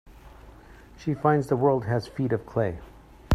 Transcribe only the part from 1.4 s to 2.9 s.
the world has feet of clay.